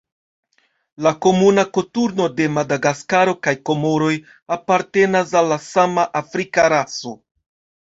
La 1.07 1.11
Komuna 1.25 1.65
koturno 1.77 2.27
de 2.39 2.47
Madagaskaro 2.55 3.37
kaj 3.49 3.55
Komoroj 3.71 4.17
apartenas 4.57 5.37
al 5.43 5.53
la 5.55 5.61
sama 5.69 6.09
afrika 6.25 6.69
raso. 6.79 7.17